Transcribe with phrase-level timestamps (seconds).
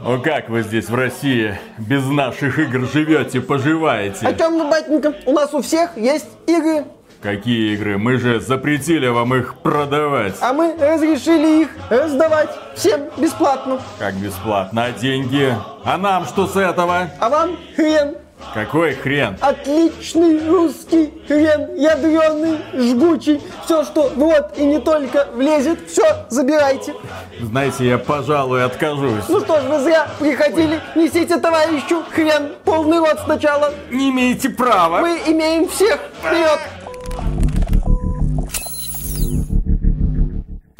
[0.00, 4.26] Ну как вы здесь в России без наших игр живете, поживаете?
[4.26, 5.14] О чем вы, батенька?
[5.24, 6.84] У нас у всех есть игры.
[7.22, 7.96] Какие игры?
[7.96, 10.34] Мы же запретили вам их продавать.
[10.42, 13.80] А мы разрешили их раздавать всем бесплатно.
[13.98, 14.84] Как бесплатно?
[14.84, 15.54] А деньги?
[15.84, 17.08] А нам что с этого?
[17.18, 18.16] А вам хрен.
[18.52, 19.36] Какой хрен?
[19.40, 23.40] Отличный русский хрен, ядреный, жгучий.
[23.64, 26.94] Все, что в рот и не только влезет, все, забирайте.
[27.40, 29.24] Знаете, я, пожалуй, откажусь.
[29.28, 30.80] Ну что ж, вы зря приходили.
[30.94, 33.72] Несите товарищу хрен, полный рот сначала.
[33.90, 35.00] Не имеете права.
[35.00, 35.98] Мы имеем всех.
[36.22, 36.60] Вперед!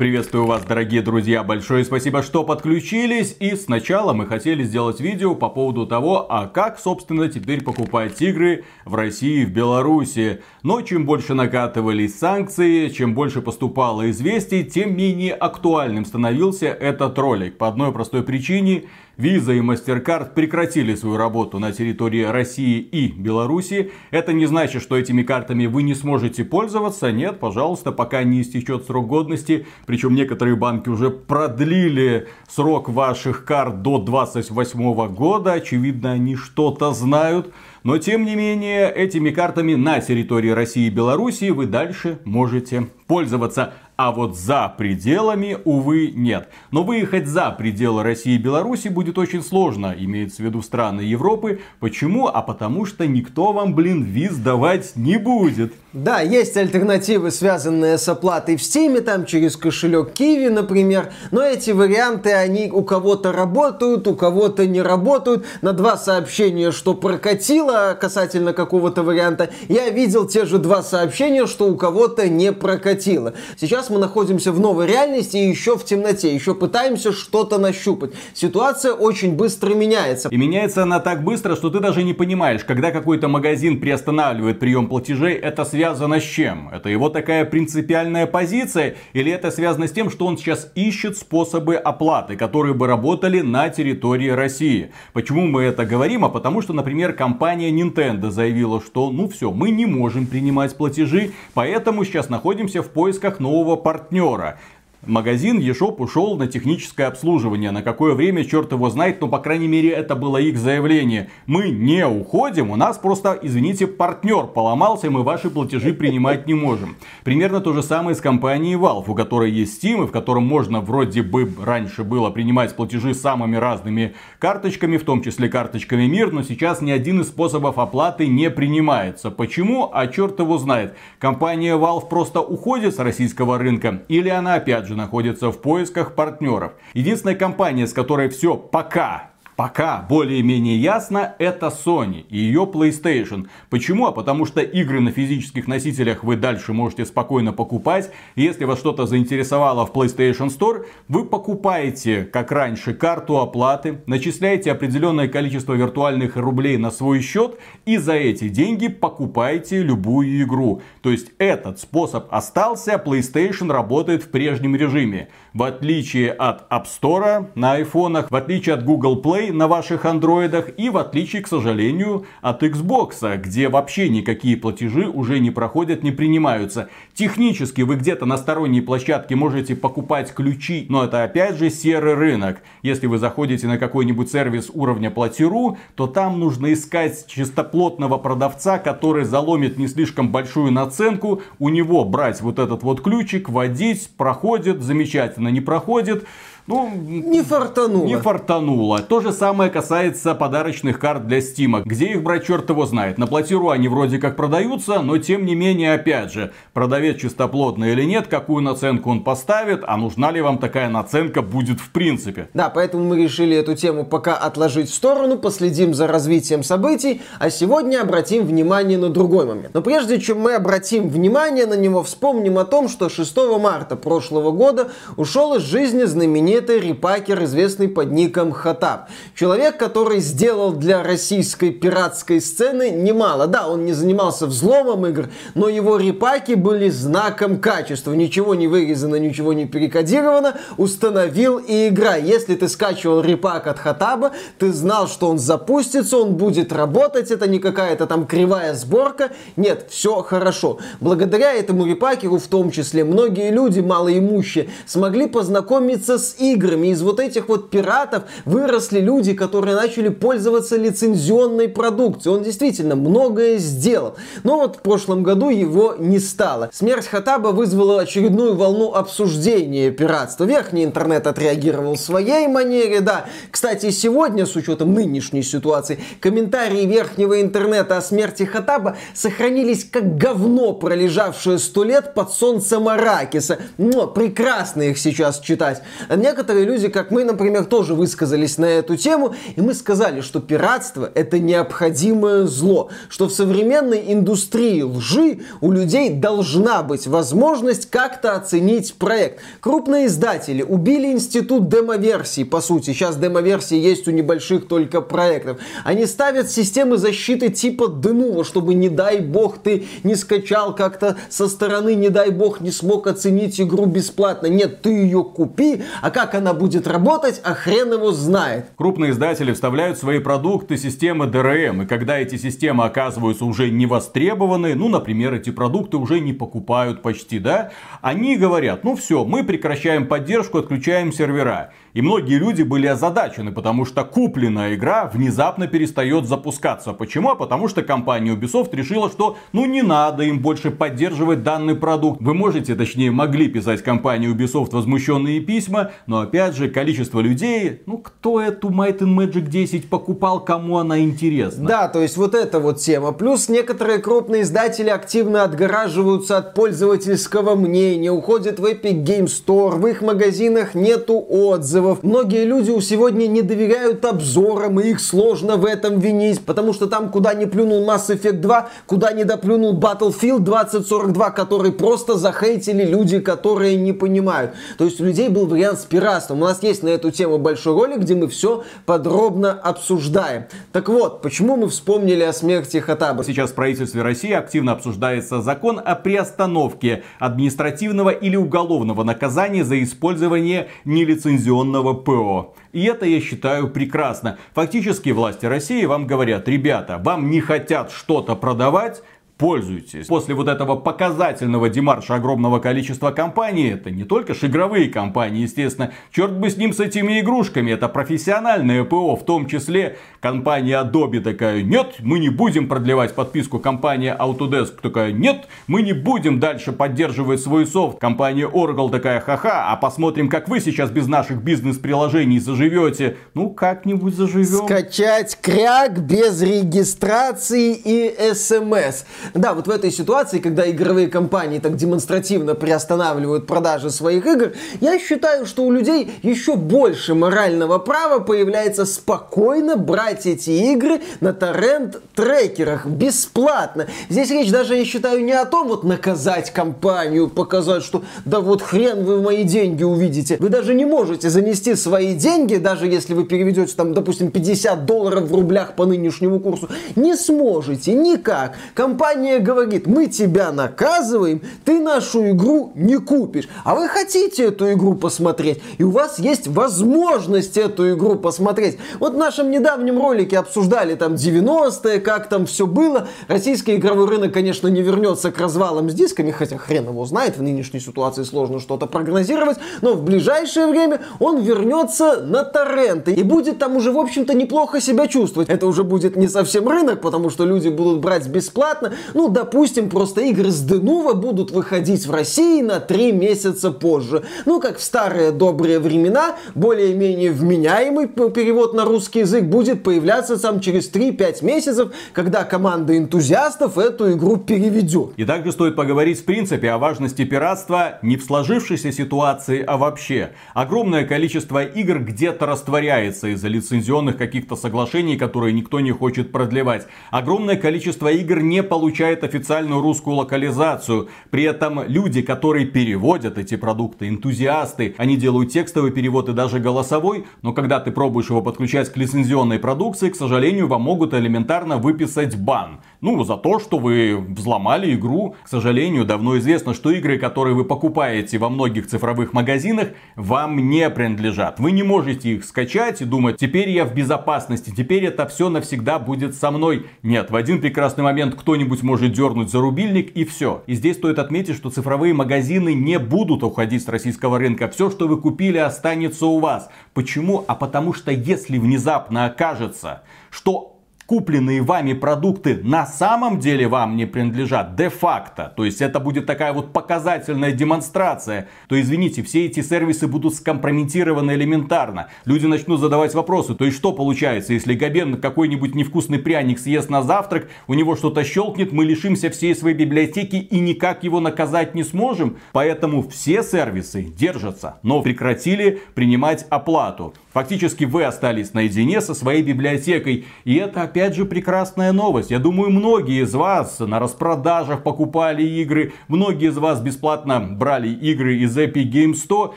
[0.05, 3.39] Приветствую вас, дорогие друзья, большое спасибо, что подключились.
[3.41, 8.67] И сначала мы хотели сделать видео по поводу того, а как, собственно, теперь покупать игры
[8.85, 10.43] в России и в Беларуси.
[10.63, 17.57] Но чем больше накатывались санкции, чем больше поступало известий, тем менее актуальным становился этот ролик.
[17.57, 18.85] По одной простой причине–
[19.17, 23.93] Visa и MasterCard прекратили свою работу на территории России и Беларуси.
[24.11, 27.13] Это не значит, что этими картами вы не сможете пользоваться.
[27.13, 29.67] Нет, пожалуйста, пока не истечет срок годности.
[29.87, 35.53] Причем некоторые банки уже продлили срок ваших карт до 28 года.
[35.53, 37.53] Очевидно, они что-то знают.
[37.85, 43.75] Но тем не менее, этими картами на территории России и Беларуси вы дальше можете пользоваться.
[43.97, 46.49] А вот за пределами, увы, нет.
[46.73, 51.61] Но выехать за пределы России и Беларуси будет очень сложно, имеется в виду страны Европы.
[51.79, 52.27] Почему?
[52.27, 55.75] А потому что никто вам, блин, виз давать не будет.
[55.95, 61.13] Да, есть альтернативы, связанные с оплатой в Steam, там через кошелек Kiwi, например.
[61.31, 65.45] Но эти варианты, они у кого-то работают, у кого-то не работают.
[65.63, 71.69] На два сообщения, что прокатило касательно какого-то варианта, я видел те же два сообщения, что
[71.69, 73.35] у кого-то не прокатило.
[73.57, 78.11] Сейчас мы находимся в новой реальности и еще в темноте, еще пытаемся что-то нащупать.
[78.35, 80.29] Ситуация очень быстро меняется.
[80.29, 84.89] И меняется она так быстро, что ты даже не понимаешь, когда какой-то магазин приостанавливает прием
[84.89, 86.71] платежей, это связано связано с чем?
[86.73, 88.95] Это его такая принципиальная позиция?
[89.13, 93.69] Или это связано с тем, что он сейчас ищет способы оплаты, которые бы работали на
[93.69, 94.93] территории России?
[95.13, 96.25] Почему мы это говорим?
[96.25, 101.33] А потому что, например, компания Nintendo заявила, что ну все, мы не можем принимать платежи,
[101.53, 104.59] поэтому сейчас находимся в поисках нового партнера
[105.07, 107.71] магазин eShop ушел на техническое обслуживание.
[107.71, 111.31] На какое время, черт его знает, но, по крайней мере, это было их заявление.
[111.47, 116.97] Мы не уходим, у нас просто, извините, партнер поломался, мы ваши платежи принимать не можем.
[117.25, 120.81] Примерно то же самое с компанией Valve, у которой есть Steam, и в котором можно
[120.81, 126.43] вроде бы раньше было принимать платежи самыми разными карточками, в том числе карточками Мир, но
[126.43, 129.31] сейчас ни один из способов оплаты не принимается.
[129.31, 129.91] Почему?
[129.93, 130.95] А черт его знает.
[131.19, 136.15] Компания Valve просто уходит с российского рынка, или она опять же также находится в поисках
[136.15, 136.73] партнеров.
[136.95, 143.49] Единственная компания, с которой все пока пока более-менее ясно, это Sony и ее PlayStation.
[143.71, 144.07] Почему?
[144.07, 148.11] А потому что игры на физических носителях вы дальше можете спокойно покупать.
[148.37, 155.29] Если вас что-то заинтересовало в PlayStation Store, вы покупаете, как раньше, карту оплаты, начисляете определенное
[155.29, 160.83] количество виртуальных рублей на свой счет и за эти деньги покупаете любую игру.
[161.03, 165.29] То есть этот способ остался, PlayStation работает в прежнем режиме.
[165.53, 170.05] В отличие от App Store на айфонах, в отличие от Google Play, Play на ваших
[170.05, 176.03] андроидах и в отличие, к сожалению, от Xbox, где вообще никакие платежи уже не проходят,
[176.03, 176.89] не принимаются.
[177.15, 182.63] Технически вы где-то на сторонней площадке можете покупать ключи, но это опять же серый рынок.
[182.83, 189.25] Если вы заходите на какой-нибудь сервис уровня платиру, то там нужно искать чистоплотного продавца, который
[189.25, 195.49] заломит не слишком большую наценку, у него брать вот этот вот ключик, водить, проходит, замечательно,
[195.49, 196.25] не проходит.
[196.67, 198.07] Ну, не фартануло.
[198.07, 199.01] Не фартануло.
[199.01, 201.83] То же самое касается подарочных карт для Стима.
[201.85, 203.19] Где их брать, черт его знает.
[203.19, 208.05] На платиру они вроде как продаются, но тем не менее, опять же, продавец чистоплотный или
[208.05, 212.49] нет, какую наценку он поставит, а нужна ли вам такая наценка будет в принципе.
[212.55, 217.51] Да, поэтому мы решили эту тему пока отложить в сторону, последим за развитием событий, а
[217.51, 219.75] сегодня обратим внимание на другой момент.
[219.75, 224.51] Но прежде чем мы обратим внимание на него, вспомним о том, что 6 марта прошлого
[224.51, 229.09] года ушел из жизни знаменитый знаменитый репакер, известный под ником Хатаб.
[229.35, 233.47] Человек, который сделал для российской пиратской сцены немало.
[233.47, 238.13] Да, он не занимался взломом игр, но его репаки были знаком качества.
[238.13, 240.55] Ничего не вырезано, ничего не перекодировано.
[240.77, 242.17] Установил и игра.
[242.17, 247.31] Если ты скачивал репак от Хатаба, ты знал, что он запустится, он будет работать.
[247.31, 249.31] Это не какая-то там кривая сборка.
[249.57, 250.79] Нет, все хорошо.
[251.01, 256.89] Благодаря этому репакеру в том числе многие люди малоимущие смогли познакомиться с играми.
[256.89, 262.37] Из вот этих вот пиратов выросли люди, которые начали пользоваться лицензионной продукцией.
[262.37, 264.17] Он действительно многое сделал.
[264.43, 266.71] Но вот в прошлом году его не стало.
[266.73, 270.45] Смерть Хатаба вызвала очередную волну обсуждения пиратства.
[270.45, 273.27] Верхний интернет отреагировал в своей манере, да.
[273.51, 280.73] Кстати, сегодня, с учетом нынешней ситуации, комментарии верхнего интернета о смерти Хатаба сохранились как говно,
[280.73, 283.59] пролежавшее сто лет под солнцем Аракиса.
[283.79, 285.83] Но прекрасно их сейчас читать.
[286.09, 290.41] А некоторые люди, как мы, например, тоже высказались на эту тему, и мы сказали, что
[290.41, 298.35] пиратство это необходимое зло, что в современной индустрии лжи у людей должна быть возможность как-то
[298.35, 299.43] оценить проект.
[299.61, 302.91] Крупные издатели убили институт демоверсий, по сути.
[302.91, 305.59] Сейчас демоверсии есть у небольших только проектов.
[305.85, 311.49] Они ставят системы защиты типа Denuvo, чтобы, не дай бог, ты не скачал как-то со
[311.49, 314.49] стороны, не дай бог, не смог оценить игру бесплатно.
[314.49, 318.71] Нет, ты ее купи, а как она будет работать, а хрен его знает.
[318.77, 324.77] Крупные издатели вставляют свои продукты системы DRM, и когда эти системы оказываются уже не востребованы,
[324.77, 330.07] ну, например, эти продукты уже не покупают почти, да, они говорят, ну все, мы прекращаем
[330.07, 331.73] поддержку, отключаем сервера.
[331.95, 336.93] И многие люди были озадачены, потому что купленная игра внезапно перестает запускаться.
[336.93, 337.31] Почему?
[337.31, 342.21] А потому что компания Ubisoft решила, что ну не надо им больше поддерживать данный продукт.
[342.21, 347.99] Вы можете, точнее могли писать компании Ubisoft возмущенные письма, но опять же количество людей, ну
[347.99, 351.69] кто эту Might and Magic 10 покупал, кому она интересна?
[351.69, 353.13] Да, то есть вот эта вот тема.
[353.13, 359.87] Плюс некоторые крупные издатели активно отгораживаются от пользовательского мнения, уходят в Epic Game Store, в
[359.87, 362.03] их магазинах нету отзывов отзывов.
[362.03, 367.11] Многие люди сегодня не доверяют обзорам, и их сложно в этом винить, потому что там,
[367.11, 373.21] куда не плюнул Mass Effect 2, куда не доплюнул Battlefield 2042, который просто захейтили люди,
[373.21, 374.53] которые не понимают.
[374.79, 376.43] То есть у людей был вариант с пиратством.
[376.43, 380.45] У нас есть на эту тему большой ролик, где мы все подробно обсуждаем.
[380.73, 383.25] Так вот, почему мы вспомнили о смерти Хатаба?
[383.25, 390.69] Сейчас в правительстве России активно обсуждается закон о приостановке административного или уголовного наказания за использование
[390.85, 392.55] нелицензионного электронного ПО.
[392.73, 394.39] И это я считаю прекрасно.
[394.55, 399.03] Фактически власти России вам говорят, ребята, вам не хотят что-то продавать,
[399.37, 400.07] пользуйтесь.
[400.07, 405.93] После вот этого показательного демарша огромного количества компаний, это не только ж игровые компании, естественно,
[406.13, 411.21] черт бы с ним с этими игрушками, это профессиональное ПО, в том числе компания Adobe
[411.21, 416.73] такая, нет, мы не будем продлевать подписку, компания Autodesk такая, нет, мы не будем дальше
[416.73, 422.39] поддерживать свой софт, компания Oracle такая, ха-ха, а посмотрим, как вы сейчас без наших бизнес-приложений
[422.39, 424.65] заживете, ну как-нибудь заживем.
[424.67, 429.05] Скачать кряк без регистрации и смс.
[429.33, 434.99] Да, вот в этой ситуации, когда игровые компании так демонстративно приостанавливают продажи своих игр, я
[434.99, 442.87] считаю, что у людей еще больше морального права появляется спокойно брать эти игры на торрент-трекерах
[442.87, 443.87] бесплатно.
[444.09, 448.63] Здесь речь даже, я считаю, не о том вот наказать компанию, показать, что да вот
[448.63, 450.37] хрен вы мои деньги увидите.
[450.41, 455.25] Вы даже не можете занести свои деньги, даже если вы переведете там, допустим, 50 долларов
[455.25, 456.69] в рублях по нынешнему курсу.
[456.97, 458.57] Не сможете никак.
[458.75, 463.49] Компания компания говорит, мы тебя наказываем, ты нашу игру не купишь.
[463.65, 468.79] А вы хотите эту игру посмотреть, и у вас есть возможность эту игру посмотреть.
[468.99, 473.09] Вот в нашем недавнем ролике обсуждали там 90-е, как там все было.
[473.29, 477.43] Российский игровой рынок, конечно, не вернется к развалам с дисками, хотя хрен его знает, в
[477.43, 483.59] нынешней ситуации сложно что-то прогнозировать, но в ближайшее время он вернется на торренты и будет
[483.59, 485.49] там уже, в общем-то, неплохо себя чувствовать.
[485.49, 490.23] Это уже будет не совсем рынок, потому что люди будут брать бесплатно, ну, допустим, просто
[490.23, 494.23] игры с Денува будут выходить в России на 3 месяца позже.
[494.47, 500.61] Ну, как в старые добрые времена, более-менее вменяемый перевод на русский язык будет появляться там
[500.61, 505.13] через 3-5 месяцев, когда команда энтузиастов эту игру переведет.
[505.17, 510.31] И также стоит поговорить в принципе о важности пиратства не в сложившейся ситуации, а вообще.
[510.55, 516.87] Огромное количество игр где-то растворяется из-за лицензионных каких-то соглашений, которые никто не хочет продлевать.
[517.11, 521.09] Огромное количество игр не получается получает официальную русскую локализацию.
[521.31, 527.25] При этом люди, которые переводят эти продукты, энтузиасты, они делают текстовый перевод и даже голосовой,
[527.43, 532.37] но когда ты пробуешь его подключать к лицензионной продукции, к сожалению, вам могут элементарно выписать
[532.37, 532.83] бан.
[533.05, 535.37] Ну, за то, что вы взломали игру.
[535.45, 540.89] К сожалению, давно известно, что игры, которые вы покупаете во многих цифровых магазинах, вам не
[540.89, 541.61] принадлежат.
[541.61, 545.99] Вы не можете их скачать и думать, теперь я в безопасности, теперь это все навсегда
[545.99, 546.87] будет со мной.
[547.03, 550.63] Нет, в один прекрасный момент кто-нибудь может дернуть за рубильник и все.
[550.67, 554.67] И здесь стоит отметить, что цифровые магазины не будут уходить с российского рынка.
[554.69, 556.71] Все, что вы купили, останется у вас.
[556.95, 557.45] Почему?
[557.49, 560.74] А потому что если внезапно окажется, что
[561.07, 565.53] купленные вами продукты на самом деле вам не принадлежат де-факто.
[565.57, 568.49] То есть это будет такая вот показательная демонстрация.
[568.69, 572.09] То извините, все эти сервисы будут скомпрометированы элементарно.
[572.25, 573.55] Люди начнут задавать вопросы.
[573.55, 578.25] То есть что получается, если Габен какой-нибудь невкусный пряник съест на завтрак, у него что-то
[578.25, 582.39] щелкнет, мы лишимся всей своей библиотеки и никак его наказать не сможем.
[582.53, 587.15] Поэтому все сервисы держатся, но прекратили принимать оплату.
[587.35, 590.25] Фактически вы остались наедине со своей библиотекой.
[590.45, 592.31] И это опять же прекрасная новость.
[592.31, 595.95] Я думаю, многие из вас на распродажах покупали игры.
[596.07, 599.57] Многие из вас бесплатно брали игры из Epic Games 100.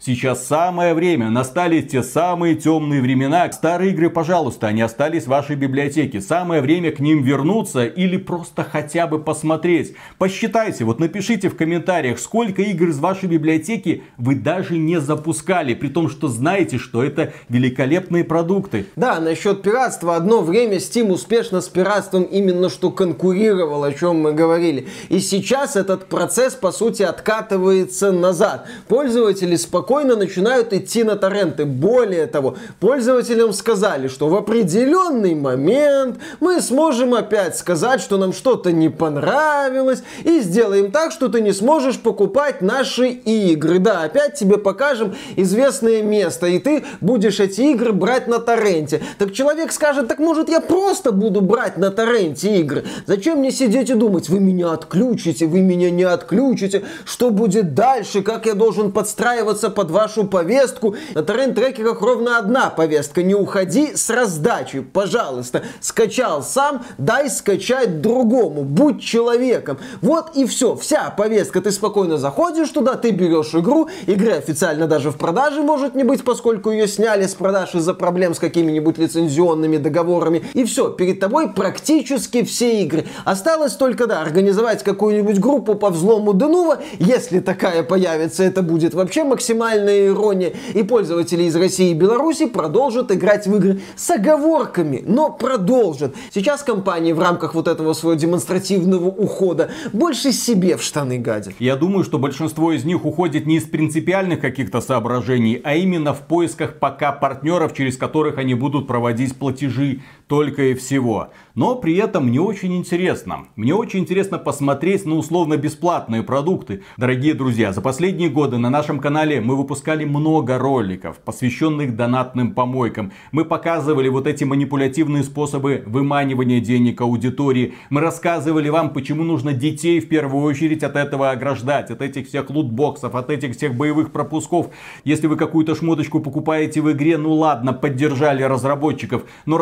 [0.00, 1.30] Сейчас самое время.
[1.30, 3.50] Настали те самые темные времена.
[3.52, 6.20] Старые игры, пожалуйста, они остались в вашей библиотеке.
[6.20, 9.94] Самое время к ним вернуться или просто хотя бы посмотреть.
[10.18, 15.74] Посчитайте, вот напишите в комментариях, сколько игр из вашей библиотеки вы даже не запускали.
[15.74, 18.86] При том, что знаете, что это великолепные продукты.
[18.96, 20.16] Да, насчет пиратства.
[20.16, 24.88] Одно время Steam успешно с пиратством именно что конкурировал, о чем мы говорили.
[25.10, 28.66] И сейчас этот процесс, по сути, откатывается назад.
[28.88, 31.66] Пользователи спокойно начинают идти на торренты.
[31.66, 38.72] Более того, пользователям сказали, что в определенный момент мы сможем опять сказать, что нам что-то
[38.72, 43.78] не понравилось, и сделаем так, что ты не сможешь покупать наши игры.
[43.78, 49.02] Да, опять тебе покажем известное место, и ты будешь эти игры брать на торренте.
[49.18, 52.84] Так человек скажет, так может я просто буду брать на торренте игры?
[53.06, 58.22] Зачем мне сидеть и думать, вы меня отключите, вы меня не отключите, что будет дальше,
[58.22, 60.96] как я должен подстраиваться под вашу повестку?
[61.14, 65.62] На торрент-трекерах ровно одна повестка, не уходи с раздачи, пожалуйста.
[65.80, 69.78] Скачал сам, дай скачать другому, будь человеком.
[70.00, 75.10] Вот и все, вся повестка, ты спокойно заходишь туда, ты берешь игру, игры официально даже
[75.10, 80.44] в продаже может не быть, поскольку ее сняли продаж из-за проблем с какими-нибудь лицензионными договорами.
[80.54, 83.06] И все, перед тобой практически все игры.
[83.24, 86.78] Осталось только, да, организовать какую-нибудь группу по взлому Денува.
[86.98, 90.52] Если такая появится, это будет вообще максимальная ирония.
[90.74, 96.14] И пользователи из России и Беларуси продолжат играть в игры с оговорками, но продолжат.
[96.32, 101.54] Сейчас компании в рамках вот этого своего демонстративного ухода больше себе в штаны гадят.
[101.58, 106.20] Я думаю, что большинство из них уходит не из принципиальных каких-то соображений, а именно в
[106.20, 110.00] поисках пока партнеров, через которых они будут проводить платежи
[110.32, 111.28] только и всего.
[111.54, 113.48] Но при этом мне очень интересно.
[113.56, 116.82] Мне очень интересно посмотреть на условно бесплатные продукты.
[116.96, 123.12] Дорогие друзья, за последние годы на нашем канале мы выпускали много роликов, посвященных донатным помойкам.
[123.30, 127.74] Мы показывали вот эти манипулятивные способы выманивания денег аудитории.
[127.90, 132.48] Мы рассказывали вам, почему нужно детей в первую очередь от этого ограждать, от этих всех
[132.48, 134.70] лутбоксов, от этих всех боевых пропусков.
[135.04, 139.58] Если вы какую-то шмоточку покупаете в игре, ну ладно, поддержали разработчиков, но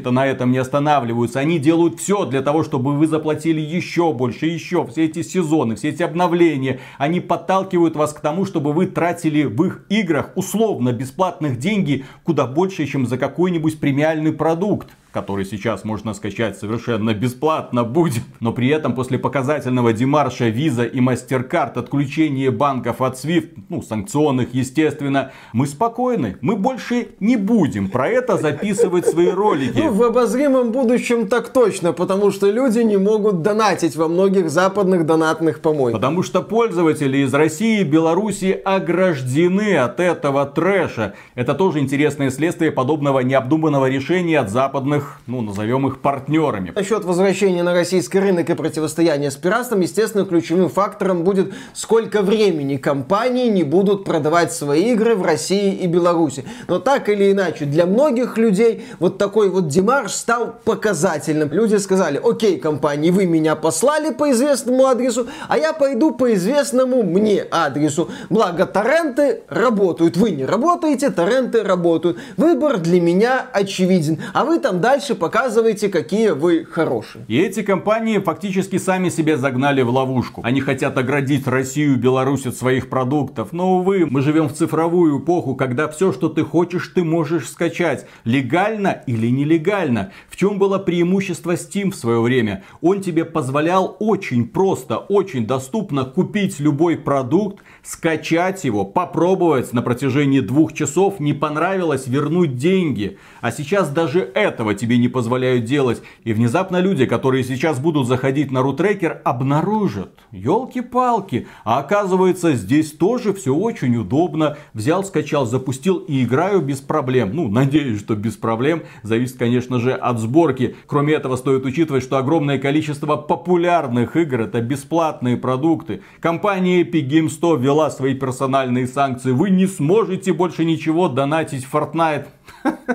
[0.00, 1.40] разработчики-то на этом не останавливаются.
[1.40, 4.86] Они делают все для того, чтобы вы заплатили еще больше, еще.
[4.86, 9.62] Все эти сезоны, все эти обновления, они подталкивают вас к тому, чтобы вы тратили в
[9.64, 16.14] их играх условно бесплатных деньги куда больше, чем за какой-нибудь премиальный продукт который сейчас можно
[16.14, 18.22] скачать совершенно бесплатно будет.
[18.40, 24.54] Но при этом после показательного демарша Visa и MasterCard, отключения банков от SWIFT, ну санкционных
[24.54, 26.36] естественно, мы спокойны.
[26.40, 29.78] Мы больше не будем про это записывать свои ролики.
[29.78, 35.06] Ну, в обозримом будущем так точно, потому что люди не могут донатить во многих западных
[35.06, 36.00] донатных помойках.
[36.00, 41.14] Потому что пользователи из России и Беларуси ограждены от этого трэша.
[41.34, 46.72] Это тоже интересное следствие подобного необдуманного решения от западных их, ну, назовем их партнерами.
[46.74, 52.76] Насчет возвращения на российский рынок и противостояния с пиратством, естественно, ключевым фактором будет, сколько времени
[52.76, 56.44] компании не будут продавать свои игры в России и Беларуси.
[56.68, 61.50] Но так или иначе, для многих людей вот такой вот демарш стал показательным.
[61.52, 67.02] Люди сказали, окей, компании, вы меня послали по известному адресу, а я пойду по известному
[67.02, 68.10] мне адресу.
[68.28, 70.16] Благо, торренты работают.
[70.16, 72.18] Вы не работаете, торренты работают.
[72.36, 74.18] Выбор для меня очевиден.
[74.34, 77.24] А вы там, да, дальше показывайте, какие вы хорошие.
[77.28, 80.40] И эти компании фактически сами себя загнали в ловушку.
[80.42, 83.52] Они хотят оградить Россию Беларусь от своих продуктов.
[83.52, 88.04] Но, увы, мы живем в цифровую эпоху, когда все, что ты хочешь, ты можешь скачать.
[88.24, 90.10] Легально или нелегально.
[90.28, 92.64] В чем было преимущество Steam в свое время?
[92.80, 100.40] Он тебе позволял очень просто, очень доступно купить любой продукт, скачать его, попробовать на протяжении
[100.40, 103.18] двух часов, не понравилось, вернуть деньги.
[103.40, 106.02] А сейчас даже этого тебе не позволяют делать.
[106.24, 110.18] И внезапно люди, которые сейчас будут заходить на рутрекер, обнаружат.
[110.32, 111.46] Елки-палки.
[111.64, 114.56] А оказывается, здесь тоже все очень удобно.
[114.72, 117.30] Взял, скачал, запустил и играю без проблем.
[117.34, 118.82] Ну, надеюсь, что без проблем.
[119.02, 120.76] Зависит, конечно же, от сборки.
[120.86, 126.02] Кроме этого, стоит учитывать, что огромное количество популярных игр это бесплатные продукты.
[126.20, 129.32] Компания Epic Games 100 ввела свои персональные санкции.
[129.32, 132.26] Вы не сможете больше ничего донатить в Fortnite.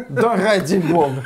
[0.10, 1.24] Да ради бога.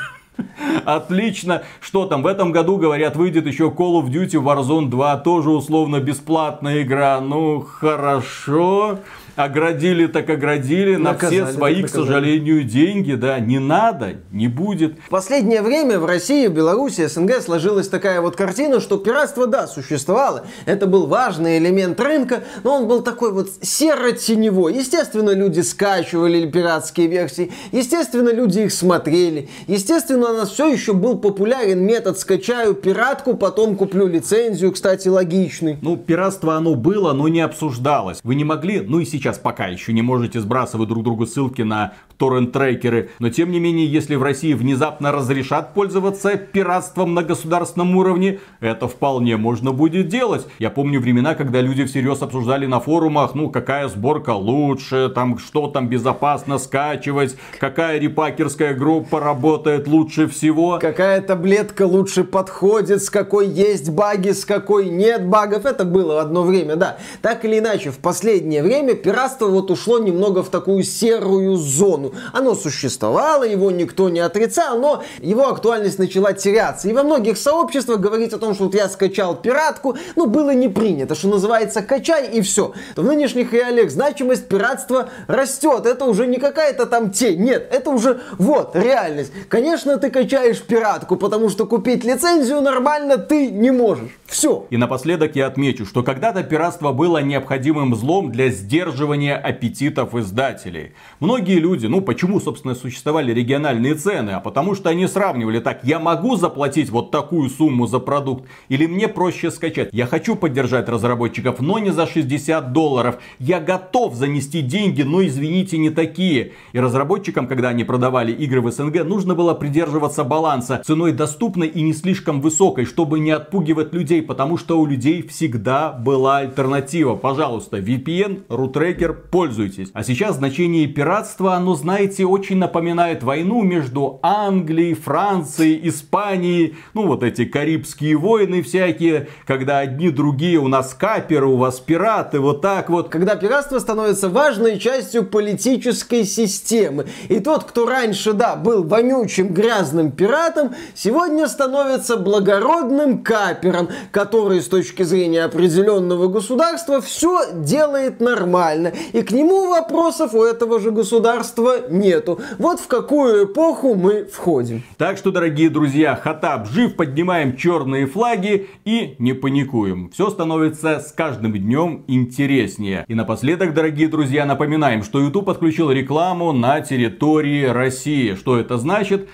[0.85, 1.63] Отлично.
[1.81, 5.99] Что там, в этом году, говорят, выйдет еще Call of Duty Warzone 2, тоже условно
[5.99, 7.19] бесплатная игра.
[7.21, 8.99] Ну, хорошо.
[9.39, 14.99] Оградили так оградили наказали, на все свои, к сожалению, деньги, да, не надо, не будет.
[15.05, 19.67] В последнее время в России, в Беларуси, СНГ сложилась такая вот картина, что пиратство, да,
[19.67, 20.45] существовало.
[20.65, 24.73] Это был важный элемент рынка, но он был такой вот серо-теневой.
[24.73, 29.47] Естественно, люди скачивали пиратские версии, естественно, люди их смотрели.
[29.67, 35.77] Естественно, у нас все еще был популярен метод скачаю пиратку, потом куплю лицензию, кстати, логичный.
[35.81, 38.19] Ну, пиратство оно было, но не обсуждалось.
[38.21, 41.61] Вы не могли, ну и сейчас сейчас пока еще не можете сбрасывать друг другу ссылки
[41.61, 43.11] на торрент-трекеры.
[43.19, 48.87] Но тем не менее, если в России внезапно разрешат пользоваться пиратством на государственном уровне, это
[48.87, 50.47] вполне можно будет делать.
[50.57, 55.67] Я помню времена, когда люди всерьез обсуждали на форумах, ну, какая сборка лучше, там, что
[55.67, 60.79] там безопасно скачивать, какая репакерская группа работает лучше всего.
[60.81, 65.65] Какая таблетка лучше подходит, с какой есть баги, с какой нет багов.
[65.65, 66.97] Это было одно время, да.
[67.21, 72.13] Так или иначе, в последнее время пиратство пиратство вот ушло немного в такую серую зону.
[72.31, 76.87] Оно существовало, его никто не отрицал, но его актуальность начала теряться.
[76.87, 80.69] И во многих сообществах говорить о том, что вот я скачал пиратку, ну, было не
[80.69, 82.71] принято, что называется, качай и все.
[82.95, 85.85] В нынешних реалиях значимость пиратства растет.
[85.85, 89.33] Это уже не какая-то там тень, нет, это уже вот реальность.
[89.49, 94.18] Конечно, ты качаешь пиратку, потому что купить лицензию нормально ты не можешь.
[94.29, 94.67] Все.
[94.69, 100.91] И напоследок я отмечу, что когда-то пиратство было необходимым злом для сдерживания аппетитов издателей.
[101.19, 104.31] Многие люди, ну почему, собственно, существовали региональные цены?
[104.31, 108.85] А потому что они сравнивали так, я могу заплатить вот такую сумму за продукт, или
[108.85, 109.89] мне проще скачать.
[109.91, 113.17] Я хочу поддержать разработчиков, но не за 60 долларов.
[113.39, 116.51] Я готов занести деньги, но извините, не такие.
[116.73, 121.81] И разработчикам, когда они продавали игры в СНГ, нужно было придерживаться баланса ценой доступной и
[121.81, 127.15] не слишком высокой, чтобы не отпугивать людей людей, потому что у людей всегда была альтернатива.
[127.15, 129.89] Пожалуйста, VPN, рутрекер, пользуйтесь.
[129.93, 136.75] А сейчас значение пиратства, оно, знаете, очень напоминает войну между Англией, Францией, Испанией.
[136.93, 142.39] Ну, вот эти Карибские войны всякие, когда одни другие у нас каперы, у вас пираты,
[142.39, 143.09] вот так вот.
[143.09, 147.05] Когда пиратство становится важной частью политической системы.
[147.29, 154.67] И тот, кто раньше, да, был вонючим, грязным пиратом, сегодня становится благородным капером, который с
[154.67, 158.93] точки зрения определенного государства все делает нормально.
[159.13, 162.39] И к нему вопросов у этого же государства нету.
[162.57, 164.83] Вот в какую эпоху мы входим.
[164.97, 170.09] Так что, дорогие друзья, Хатаб жив, поднимаем черные флаги и не паникуем.
[170.11, 173.05] Все становится с каждым днем интереснее.
[173.07, 178.35] И напоследок, дорогие друзья, напоминаем, что YouTube отключил рекламу на территории России.
[178.35, 179.29] Что это значит?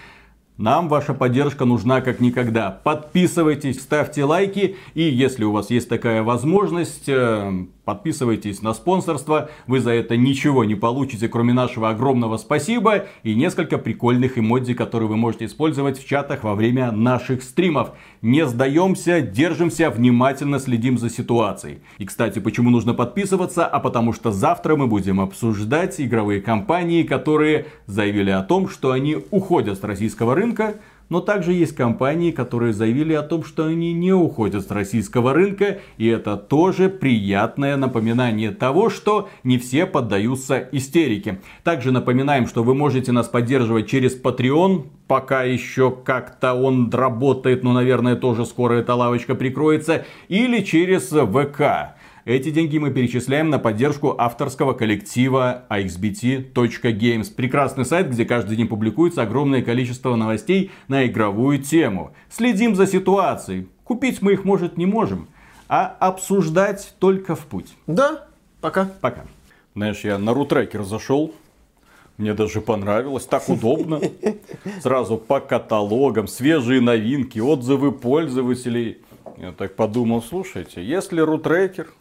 [0.58, 2.72] Нам ваша поддержка нужна как никогда.
[2.72, 4.78] Подписывайтесь, ставьте лайки.
[4.94, 10.64] И если у вас есть такая возможность, э, Подписывайтесь на спонсорство, вы за это ничего
[10.64, 16.08] не получите, кроме нашего огромного спасибо и несколько прикольных эмодзи, которые вы можете использовать в
[16.08, 17.92] чатах во время наших стримов.
[18.24, 21.78] Не сдаемся, держимся, внимательно следим за ситуацией.
[22.00, 23.68] И, кстати, почему нужно подписываться?
[23.68, 29.18] А потому что завтра мы будем обсуждать игровые компании, которые заявили о том, что они
[29.30, 30.45] уходят с российского рынка,
[31.10, 35.80] но также есть компании, которые заявили о том, что они не уходят с российского рынка.
[35.98, 41.42] И это тоже приятное напоминание того, что не все поддаются истерике.
[41.64, 44.88] Также напоминаем, что вы можете нас поддерживать через Patreon.
[45.08, 50.06] Пока еще как-то он работает, но, наверное, тоже скоро эта лавочка прикроется.
[50.28, 51.96] Или через ВК.
[52.26, 57.32] Эти деньги мы перечисляем на поддержку авторского коллектива axbt.games.
[57.32, 62.14] Прекрасный сайт, где каждый день публикуется огромное количество новостей на игровую тему.
[62.32, 63.68] Следим за ситуацией.
[63.84, 65.28] Купить мы их, может, не можем,
[65.70, 67.76] а обсуждать только в путь.
[67.86, 68.26] Да,
[68.60, 68.90] пока.
[69.02, 69.26] Пока.
[69.76, 71.32] Знаешь, я на рутрекер зашел,
[72.18, 74.02] мне даже понравилось, так удобно.
[74.82, 78.98] Сразу по каталогам, свежие новинки, отзывы пользователей.
[79.38, 81.94] Я так подумал, слушайте, если рутрекер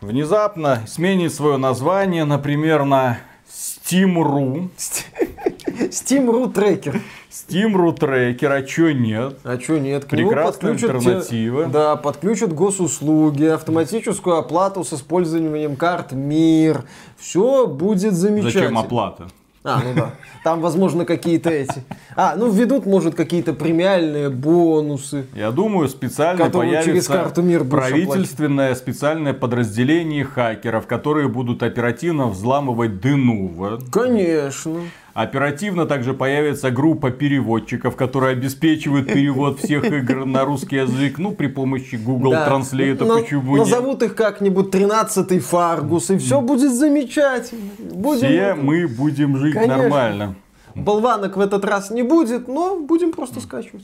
[0.00, 4.68] внезапно сменит свое название, например, на Steam.ru.
[5.90, 7.00] Steam.ru трекер.
[7.30, 9.38] Steam.ru трекер, а чё нет?
[9.44, 10.04] А чё нет?
[10.04, 11.64] К Прекрасная альтернатива.
[11.64, 16.84] те- да, подключат госуслуги, автоматическую оплату с использованием карт МИР.
[17.18, 18.60] Все будет замечательно.
[18.62, 19.28] Зачем оплата?
[19.62, 20.10] А, ну да.
[20.42, 21.84] Там, возможно, какие-то эти.
[22.16, 25.26] А, ну введут, может, какие-то премиальные бонусы.
[25.34, 33.00] Я думаю, специально появится через карту МИР правительственное специальное подразделение хакеров, которые будут оперативно взламывать
[33.00, 33.80] Денува.
[33.92, 34.80] Конечно.
[35.14, 41.48] Оперативно также появится группа переводчиков, которые обеспечивают перевод всех игр на русский язык, ну, при
[41.48, 42.48] помощи Google Да.
[42.48, 43.66] Translate, На- почему нет?
[43.66, 47.70] Назовут их как-нибудь 13-й Фаргус, и все будет замечательно.
[47.92, 49.76] Будем Все мы будем жить Конечно.
[49.76, 50.34] нормально.
[50.74, 53.74] Болванок в этот раз не будет, но будем просто скачивать.